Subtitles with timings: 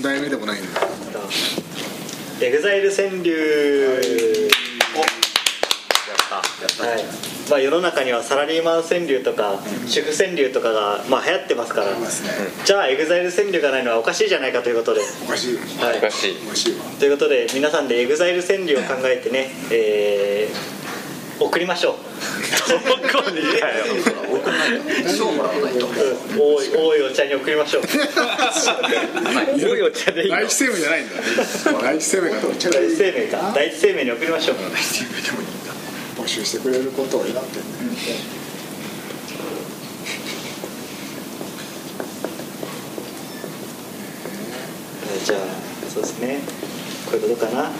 [0.00, 0.80] 3代目でもないんだ。
[2.40, 4.48] EXILE 川柳。
[6.08, 6.84] やった。
[6.86, 7.04] はい。
[7.50, 11.90] まあ、世の中にはサラリーマン川柳とか主婦川柳とかが、まあ、流行ってますから。
[11.90, 12.30] ありますね。
[12.64, 15.56] じゃあ EXILE 川柳がないのはおかしいじゃないかということで、おかしい。
[15.56, 15.98] はい。
[15.98, 16.36] おかしい。
[16.46, 16.84] おかしいわ。
[16.98, 20.80] ということで皆さんで EXILE 川柳を考えてね、えー
[21.40, 21.94] 送りましょう
[22.50, 22.78] ど
[23.22, 23.40] こに？
[26.38, 27.88] 多い多いお茶に送りましょう多
[29.76, 31.14] いお茶でいいの第一生命じゃないんだ。
[31.82, 34.56] 第一生命がどっち第一生命か第一生命に送りましょう
[36.18, 37.58] 募集してくれることを祈って。
[37.58, 37.64] ね
[45.24, 45.38] じゃあ
[45.90, 46.40] そうですね。
[47.10, 47.70] こういうことかなは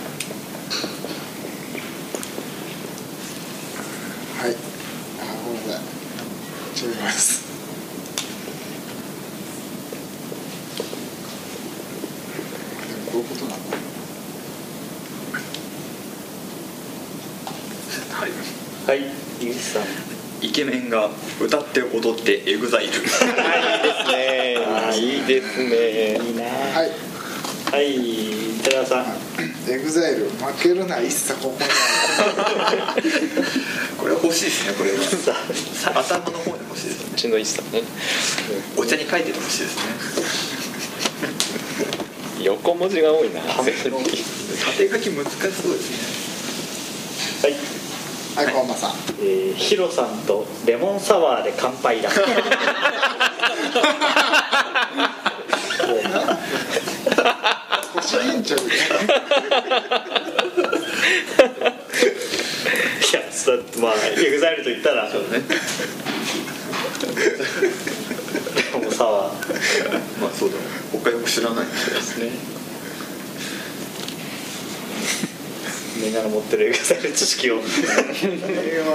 [4.48, 4.50] い
[5.20, 5.80] あごめんなさ
[7.00, 7.48] います。
[13.10, 13.76] こういうことなんだ
[18.16, 18.30] はい。
[18.86, 19.82] はい井口さん
[20.42, 22.92] イケメンが歌って踊って EXILE。
[23.38, 25.20] あい。
[25.20, 26.28] いですねいいですね。
[26.28, 26.90] いいなはい。
[27.72, 28.62] はい。
[28.62, 29.04] 寺田さん。
[29.70, 30.30] エグザイル。
[30.30, 31.64] 負けるな一切ここに。
[32.20, 33.02] あ る
[33.98, 36.00] これ欲しいですねこれは。
[36.00, 36.59] 頭の方に
[37.20, 37.82] ちの一さんね。
[38.78, 39.76] お茶に書いてて欲しいです
[42.38, 42.44] ね。
[42.44, 43.42] 横文字が多いな。
[43.42, 43.82] 縦書
[44.98, 47.52] き難しそうですね。
[48.38, 48.92] はい、はい、コンマさん。
[49.20, 52.08] えー、ヒロさんとレモンサワーで乾杯だ。
[52.14, 52.14] い
[63.12, 63.20] や
[63.80, 65.08] まあ EXILEと言ったら。
[65.08, 66.09] レモン
[68.90, 70.56] サワーまあそうだ
[70.92, 72.30] 他よく知らないんでですね。
[76.02, 77.60] みんなの持ってる EXILE知識を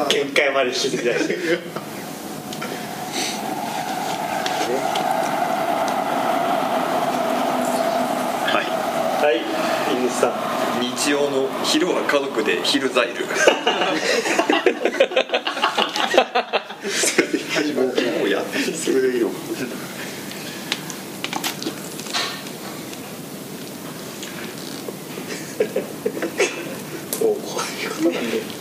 [0.10, 1.14] 限界まで引き継ぎたい。
[1.14, 1.20] は
[8.62, 8.66] い。
[9.24, 9.38] はい
[10.06, 10.34] 井口さん。
[10.82, 13.26] 日曜の昼は家族で昼ザイル
[17.54, 19.32] 始まっちゃもうやってそれでいい よ
[27.22, 28.55] おこういうことなんで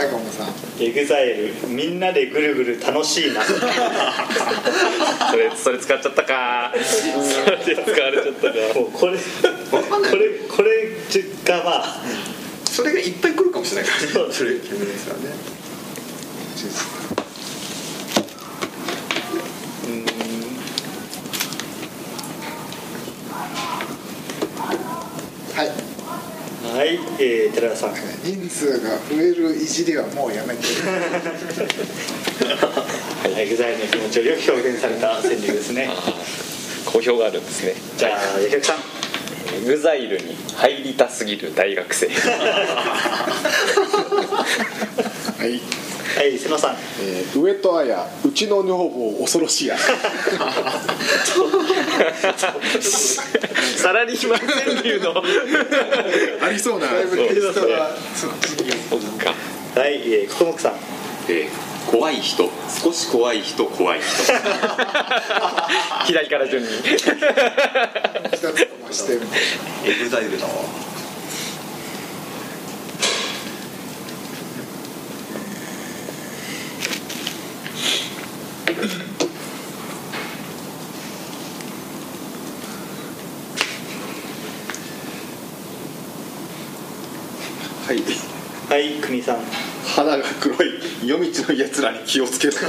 [0.00, 0.48] はい、コンマさん。
[0.82, 3.42] EXILEみんなでぐるぐる楽しいな。
[3.44, 3.52] そ
[5.36, 6.72] れそれ使っちゃったか。
[6.82, 8.54] それで使われちゃったか。
[8.80, 9.18] もうこれ
[9.70, 9.76] こ
[10.16, 10.88] れこれ
[11.44, 12.02] がまあ
[12.64, 14.08] それがいっぱい来るかもしれないからね。
[14.10, 15.34] そうそれ決めですからね
[26.80, 27.94] はい、えー、寺田さん。
[28.24, 30.62] 人数が増えるいじりはもうやめて。
[33.36, 35.90] EXILEの気持ちをよく表現された川柳ですね。
[36.86, 37.74] 講評があるんですね。
[37.98, 38.76] じゃあ八百さん。
[39.62, 42.08] EXILEに入りたすぎる大学生。
[42.08, 42.12] は
[45.44, 45.60] い。
[46.16, 46.76] はい瀬野さん。
[47.02, 49.76] えー、上戸彩、うちの女房恐ろしいや。
[53.76, 54.52] サラリーマン川
[54.82, 55.22] 柳の。
[56.42, 56.88] ありそうな。
[56.88, 57.00] そう。
[57.16, 57.46] です
[58.64, 59.32] ねそっか
[59.80, 60.72] はい、えー、ここもくさん。
[61.28, 62.50] えー怖い人。
[62.68, 64.06] 少し怖い人怖い人。
[66.06, 66.68] 左から順に。
[69.84, 70.52] EXILEだわ
[87.90, 87.98] はい。
[88.68, 89.38] はい国さん
[89.96, 92.52] 肌が黒い夜道の奴らに気をつけろ。
[92.54, 92.68] は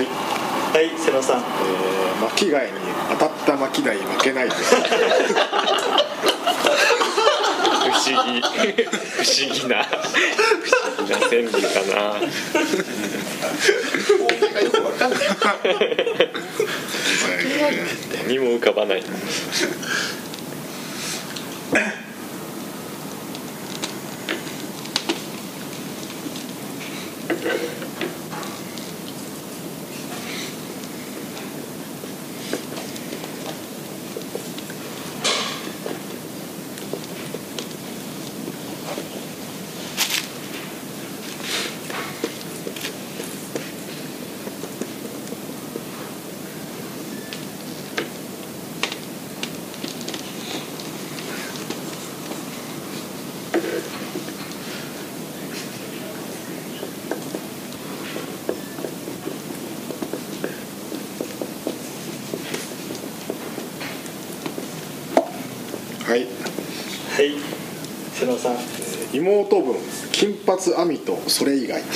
[0.00, 0.06] い。
[0.74, 2.72] はい瀬野さんえー、巻貝に
[3.10, 4.54] 当たった巻貝負けないで。
[7.82, 8.48] 不思議不
[9.22, 10.16] 思議な不思
[11.06, 12.16] 議な川柳かな
[18.26, 19.02] 何も浮かばない。
[68.32, 68.56] 野さん。
[69.12, 69.76] 妹分
[70.10, 71.82] 金髪網とそれ以外。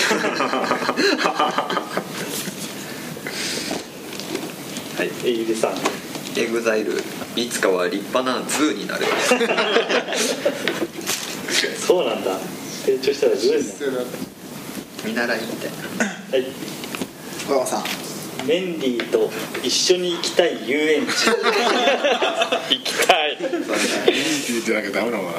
[4.97, 5.73] はいえゆりさん。
[6.39, 7.03] エグザイル
[7.35, 9.07] いつかは立派なズーになる。
[11.87, 12.39] そうなんだ。
[12.85, 13.61] 成長したらずる。
[13.61, 13.71] いね
[15.05, 16.47] 見習いみたいなはい。
[17.49, 17.85] 小山さん。
[18.47, 19.31] メンディーと
[19.63, 21.11] 一緒に行きたい遊園地。
[22.71, 25.31] 行きたい聞いてなきゃダメなのか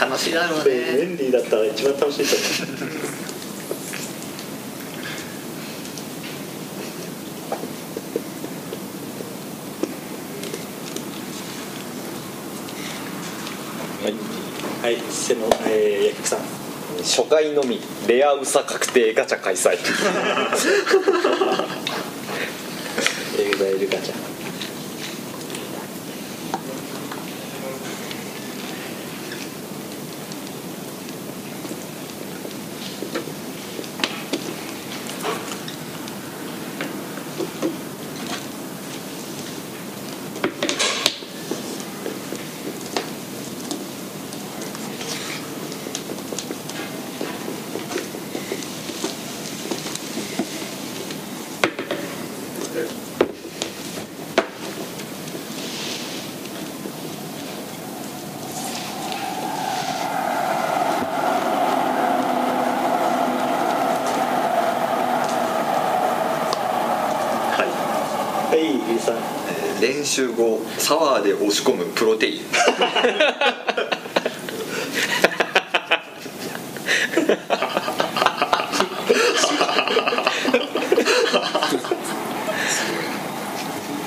[0.00, 1.04] な楽しいだろうメね。
[1.04, 2.26] ンディーだったら一番楽しい。
[2.26, 3.02] と思う
[14.82, 16.40] はい、瀬野、えー、薬さん。
[17.02, 19.76] 初回のみレアウサ確定ガチャ開催
[68.98, 68.98] はい。
[68.98, 69.16] はい、ゆりさん。
[69.80, 72.42] 練習後サワーで押し込むプロテイン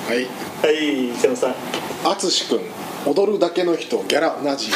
[0.08, 0.28] はい
[0.66, 1.56] はい、瀬野さん。
[2.06, 2.62] 淳君
[3.06, 4.72] 踊るだけの人ギャラ同じ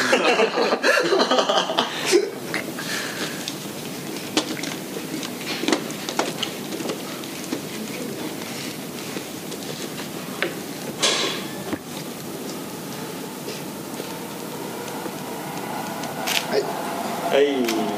[16.50, 16.62] はい。
[16.64, 17.46] はい、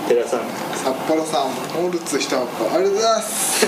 [0.10, 0.42] 寺さん。
[0.76, 1.52] 札幌さん
[1.82, 2.46] モルツ一箱。
[2.76, 3.66] ありがとうございます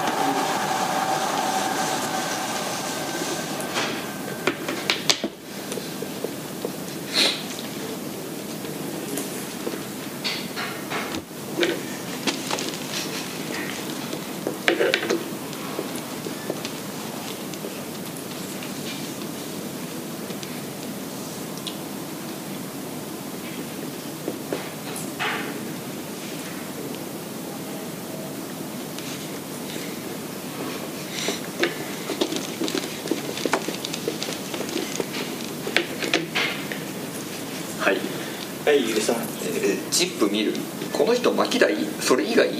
[37.84, 37.96] はい、
[38.74, 39.16] はい、ゆりさん。
[39.16, 40.52] えーチップ見る？
[40.92, 41.76] この人巻き台？
[42.00, 42.50] それ以外？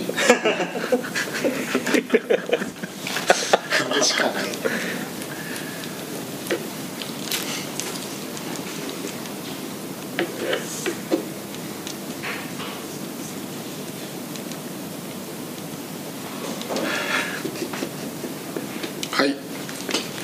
[4.00, 4.44] しかない。
[19.10, 19.34] はい。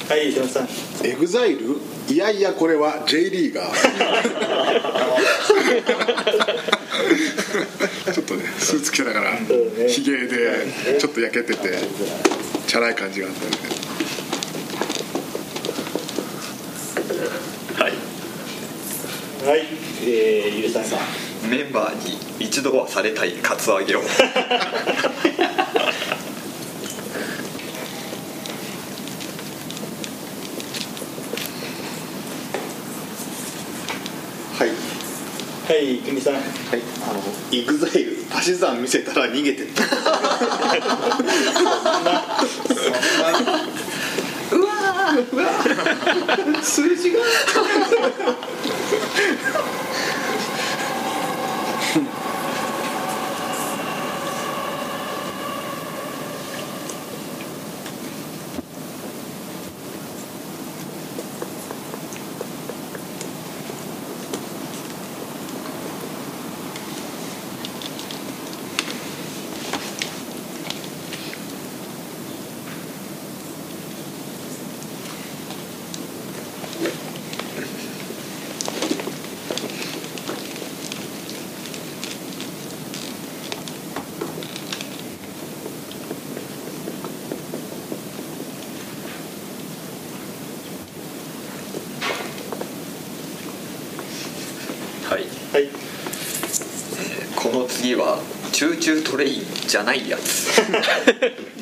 [0.08, 0.68] はい、瀬野さん。
[1.04, 1.80] EXILE？
[2.08, 3.72] いやいやこれは J リーガー
[8.12, 9.36] ちょっとねスーツ着てたから
[9.88, 11.78] ひげでちょっと焼けてて
[12.66, 13.50] チャラい感じがあったね。
[17.78, 17.92] はい。
[19.48, 19.60] はい、
[20.02, 20.84] えー、ゆりさん。
[21.48, 21.94] メンバー
[22.38, 24.06] に一度はされたいカツアゲを は
[34.66, 34.68] い
[35.70, 36.34] はい、くみさん。
[36.34, 36.42] はい
[37.08, 37.20] あの
[37.52, 39.84] イグザイル足し算見せたら逃げてった
[46.60, 47.20] 数字が
[97.52, 98.18] の次は
[98.52, 100.50] チューチュートレインじゃないやつ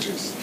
[0.00, 0.34] ジュース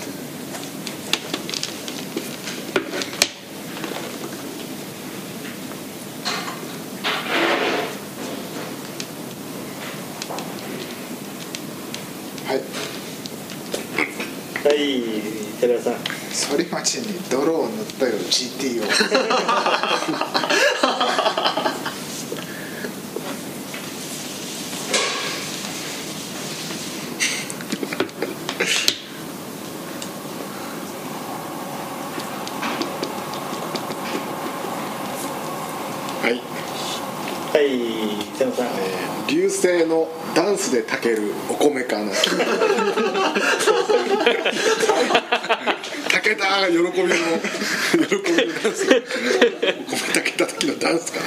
[12.48, 12.62] はい
[14.64, 15.04] はい
[15.60, 15.94] 寺田さん
[16.58, 18.86] 反町に泥を塗ったよ GT を
[36.22, 42.12] はい、はい瀬野さんえー流星のダンスで炊けるお米かな。
[42.12, 42.30] 炊
[46.24, 48.86] けた喜びの喜びのダンス。
[48.86, 51.26] お米炊けた時のダンスかな。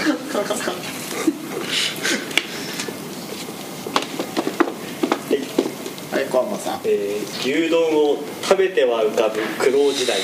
[6.12, 6.80] はい小浜さん。
[6.84, 10.16] えー牛丼を食べては浮かぶ苦労時代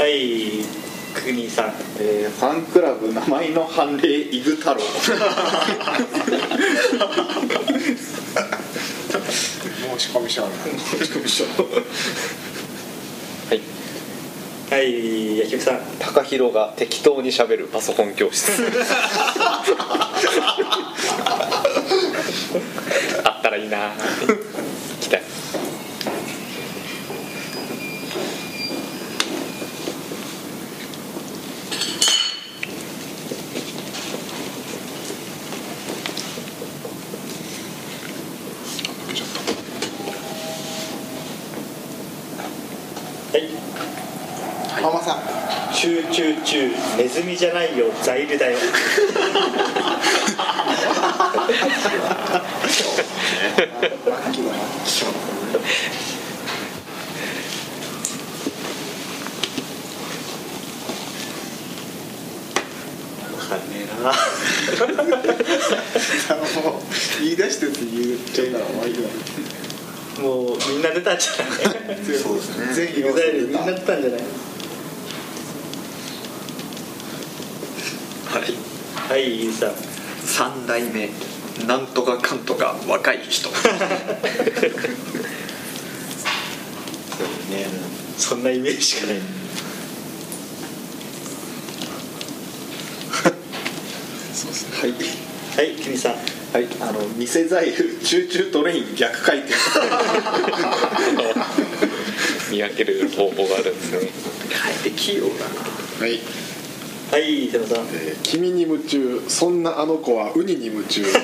[0.00, 0.64] はい
[1.12, 1.74] 国さん。
[1.98, 4.80] えーファンクラブ名前の判例イグ太郎。
[4.80, 4.86] 申
[9.98, 10.52] し込み書ある
[13.50, 13.60] はい。
[14.70, 15.80] はい薬局さん。
[15.98, 18.52] 高弘が適当にしゃべるパソコン教室。
[23.22, 23.92] あったらいいな
[43.32, 43.48] はい。
[44.76, 45.40] 小浜さん。
[45.72, 48.58] チューチューチューネズミじゃないよザイルだよ。
[67.20, 69.59] 言い出してって言っちゃったら終わりだ
[70.20, 71.48] もうみんな出たんじゃな
[71.94, 71.96] い？
[72.18, 72.74] そうですね。
[72.74, 74.20] 全イグザイルみんな出出たんじゃない？
[78.26, 78.42] はい。
[79.10, 79.72] はいゆうさん。
[80.24, 81.08] 三代目。
[81.66, 83.48] なんとかかんとか若い人。
[87.50, 87.66] ね
[88.16, 89.16] そんなイメージしかない。
[94.80, 94.92] はい。
[95.56, 96.14] はい君さん
[96.52, 96.66] はい。
[96.80, 99.54] あの偽ザイル Choo Choo TRAIN 逆回転。
[102.50, 103.98] 見分ける方法があるんですね。
[104.64, 105.34] あえて器用だな
[106.00, 106.18] はい、
[107.12, 107.76] はい瀬野さん。
[107.92, 109.22] えー君に夢中。
[109.28, 111.04] そんなあの子はウニに夢中。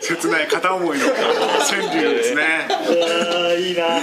[0.00, 1.18] 切ない片思いの川
[1.94, 2.42] 柳ですね。
[2.70, 2.72] あ
[3.48, 4.00] あいいな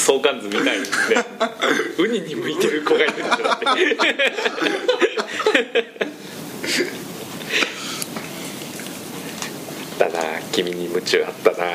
[0.00, 1.24] 相関図みたいですね
[1.98, 3.66] ウニに向いてる子がいるんだって。
[9.98, 11.66] だな君に夢中あったな。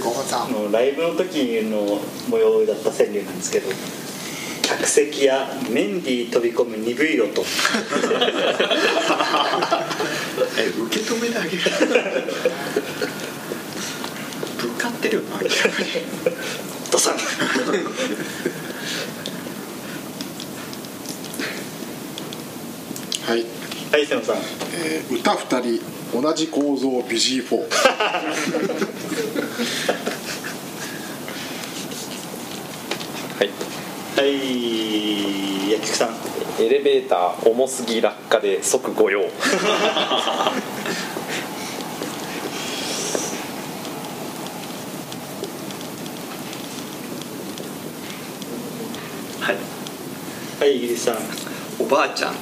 [0.00, 0.72] 5本さん。
[0.72, 3.70] ライブの時の模様だった川柳なんですけど
[4.62, 7.42] 客席やメンディー飛び込む鈍い音。
[10.58, 11.58] え受け止めてあげる。
[14.58, 15.40] ぶっかってるよな。
[16.90, 17.14] ドサン
[23.26, 23.60] はい。
[23.90, 27.66] はい瀬野さん、えー、歌二人同じ構造ビジー4
[33.38, 33.50] はい。
[34.16, 36.16] はい薬局さん。
[36.58, 39.20] エレベーター重すぎ落下で即御用。
[49.40, 49.56] はい。
[50.60, 51.16] はいイギリスさん。
[51.78, 52.34] おばあちゃん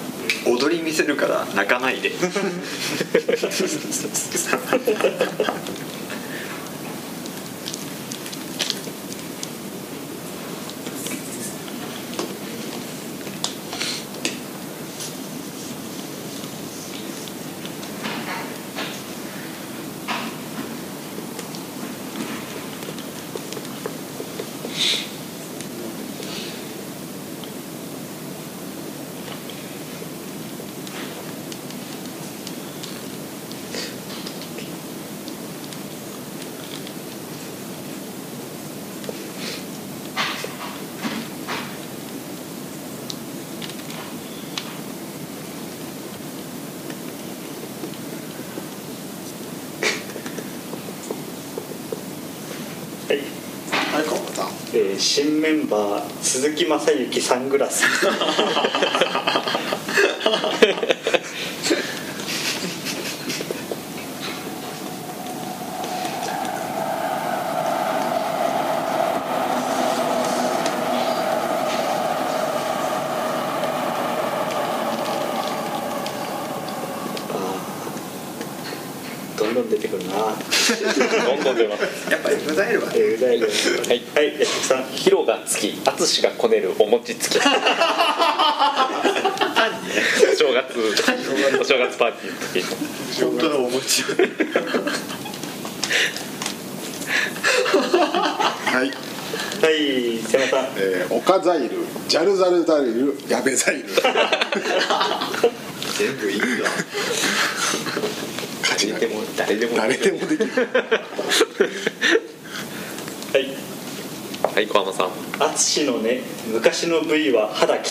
[0.46, 2.10] 踊り見せるから泣かないで
[53.08, 53.18] はい
[53.94, 57.84] はい川端さんえー新メンバー鈴木雅之サングラス
[79.38, 83.52] どんどん出てくるなどんどん出ますやっぱりエグザイルはえー、うだいよは
[83.94, 87.38] いはい薬局さん広がつき淳がこねるお餅つき。
[87.38, 87.40] お
[90.36, 90.78] 正月
[91.60, 92.64] お正月パーティーの時に。
[93.30, 94.08] 本当のお餅は
[98.84, 98.90] い、は
[99.70, 100.66] い瀬野さん。
[100.76, 103.88] えー、オカザイルジャルザルザイルヤベザイル
[105.98, 106.46] 全部いいわ
[108.62, 110.50] 勝ち誰でも誰でも誰でもできる。
[113.32, 113.67] はい
[114.58, 115.10] はい小浜さん。
[115.38, 116.18] 淳のね
[116.52, 117.84] 昔の V は肌汚い。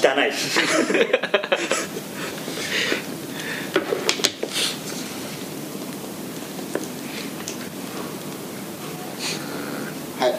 [10.20, 10.34] はい。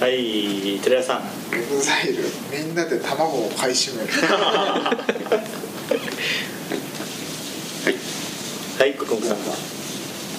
[0.00, 1.22] はい寺谷さん。
[1.52, 2.22] EXILE。
[2.52, 4.12] みんなで卵を買い占める。
[8.78, 9.83] はい国分さん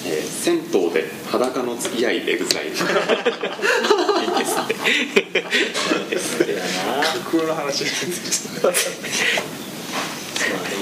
[0.08, 2.84] えー銭湯で裸の付き合い EXILE いいで
[4.44, 4.56] す
[6.38, 6.54] ね。
[7.46, 7.84] の話。
[8.62, 8.72] まあ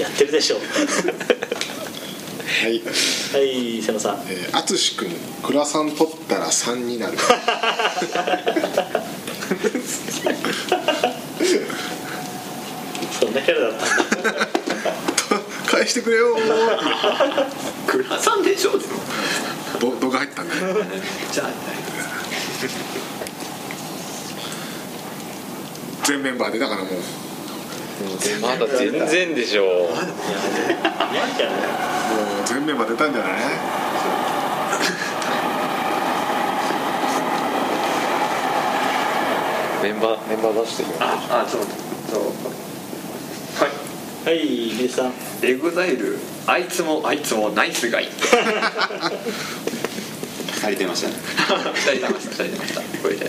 [0.01, 0.67] やってるでしょうは
[2.69, 2.83] い。
[3.33, 4.17] はい瀬野さん。
[4.29, 5.11] えー淳君
[5.43, 7.17] クラさん取ったら3になる。
[13.21, 14.64] そんなキャラだったんだ
[15.75, 16.37] 返してくれよ。
[16.39, 18.83] ークラさんでしょでも。
[19.81, 20.47] ど度が入ったん
[21.33, 21.49] じゃあ
[26.05, 26.93] 全メンバーでだからもう。
[28.41, 29.67] まだ全然でしょい
[31.17, 31.57] やキャラも
[32.45, 33.33] う全メンバー出たんじゃない？
[39.83, 40.95] メンバーメンバー出してるよ。
[41.01, 41.63] あちょっ
[42.11, 42.33] と
[44.25, 45.13] はいイギリスさん。
[45.43, 48.09] EXILEあいつもあいつもナイスガイ。
[50.57, 51.17] 足りてましたね。
[51.75, 52.81] 二人出ました二人出ました。
[53.03, 53.29] これで。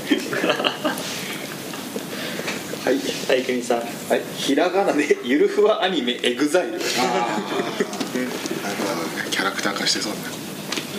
[2.86, 3.79] はいはい国さん。
[3.79, 3.84] は
[4.15, 4.21] い。
[4.38, 6.76] ひらがなでゆるふわアニメ EXILE。
[6.75, 10.25] ああなるほどねキャラクター化してそうだね。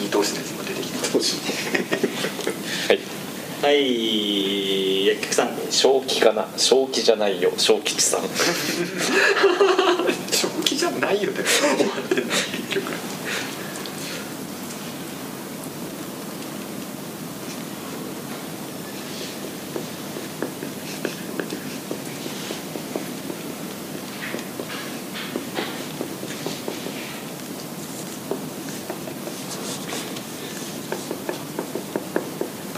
[0.03, 0.99] 二頭身のやつも出てきて
[2.89, 2.99] はい。
[3.63, 4.86] はい
[5.35, 6.47] さん正気かな？
[6.57, 7.53] 正気じゃないよ。
[7.57, 8.21] 正吉さん。
[10.31, 11.39] 正気じゃないよね。
[11.39, 12.93] 結局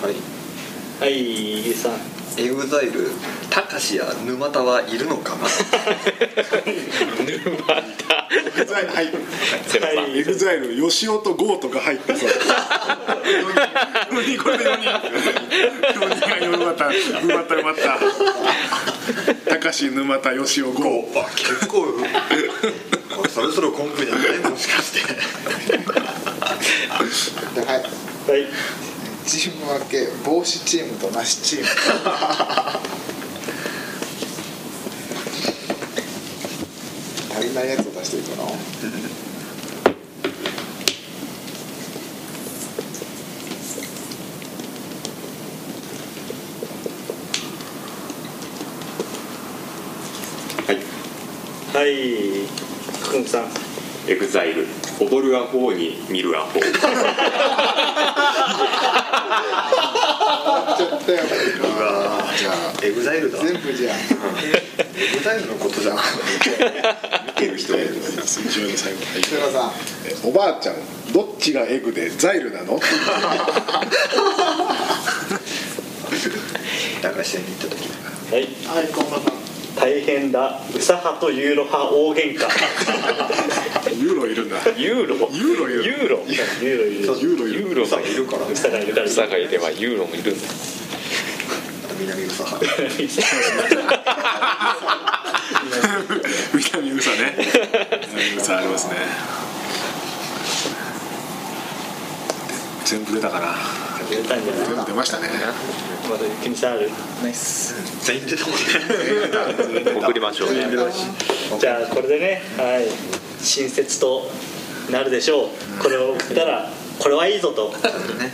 [0.01, 0.14] はい
[1.01, 1.07] は
[1.70, 1.92] いさん
[2.38, 3.11] EXILE
[3.51, 5.48] たかしや沼田はいるのかな？
[5.48, 5.51] 沼
[7.66, 9.12] 田 EXILE はい
[9.66, 17.98] 瀬野さんはい EXILE吉尾とゴーとか入ってそう4人これで4人4人が4また埋まった埋まった
[19.59, 21.83] 高橋沼田吉尾ゴー結構
[23.16, 25.01] これそろそろコンプじゃないもしかして
[27.61, 27.79] はい
[28.31, 28.46] はい
[29.29, 31.67] チーム分け帽子チームとなしチーム。
[37.37, 38.45] 足りないやつを出していくの？
[50.67, 50.79] はい。
[51.75, 52.47] はい。
[53.03, 53.49] 福本さん。
[54.11, 54.66] EXILE。
[55.01, 56.59] 踊るアホに見るアホ
[62.83, 63.38] EXILEだ。
[63.38, 63.97] 全部じゃん。
[63.99, 65.97] EXILEのことじゃん。
[65.97, 68.01] 見てる人もいる一
[68.57, 70.77] 番の最後おばあちゃん
[71.12, 72.81] どっちがエグでザイルなの？
[77.03, 77.88] 駄菓子屋に行った時
[78.33, 78.43] はい。
[78.67, 79.31] はいこんばんは。
[79.77, 80.61] 大変だ。
[80.75, 82.49] ウサ派とユーロ派大喧嘩
[83.97, 85.14] ユーロいるんだユーロ？
[85.33, 85.85] ユーロいる。
[85.85, 86.19] ユーロ？
[86.27, 87.03] ユーロいる。
[87.03, 88.47] ユーロいるユーロがいるから。
[88.47, 90.47] ウサがいるからウサがいればユーロもいるんだ。
[92.01, 92.61] 南ウサハ
[96.55, 97.37] 南ウサね。
[98.12, 98.95] 南ウサありますね。
[102.85, 103.57] 全部出たかな。
[104.09, 104.31] 全部
[104.87, 105.29] 出ましたね。
[106.09, 106.88] まだ気にさんある？
[107.23, 107.75] ナイス。
[108.07, 110.07] 全員出たもんね。
[110.07, 110.69] 送りましょうね。
[111.59, 112.43] じゃあこれでね。
[112.57, 114.31] はい親切と
[114.90, 115.48] なるでしょう。
[115.83, 117.72] これを送ったらこれはいいぞと。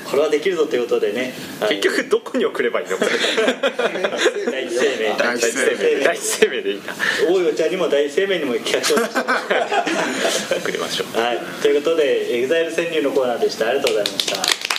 [0.08, 1.34] これはできるぞということでね。
[1.68, 2.96] 結局どこに送ればいいの？
[4.50, 6.94] 第一生命第一生命第一生命でいいな
[7.28, 8.98] 大いお茶にも大生命にも企画書を
[10.60, 14.26] 送りましょうはいということで EXILE 潜入のコーナーでしたありがとうございまし
[14.68, 14.73] た